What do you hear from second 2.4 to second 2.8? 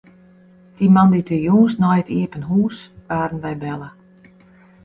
hús